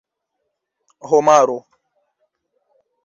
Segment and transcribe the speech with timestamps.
[1.07, 1.57] homaro